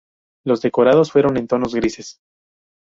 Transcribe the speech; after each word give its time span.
Los 0.45 0.63
decorados 0.63 1.11
fueron 1.11 1.37
en 1.37 1.45
tonos 1.47 1.75
grises. 1.75 2.21